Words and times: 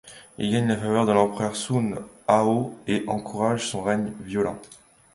Il 0.39 0.51
gagne 0.51 0.67
la 0.67 0.77
faveur 0.77 1.05
de 1.05 1.11
l’empereur 1.11 1.55
Sun 1.55 1.99
Hao 2.27 2.75
et 2.87 3.03
encourage 3.05 3.67
son 3.67 3.83
règne 3.83 4.09
violent. 4.21 4.59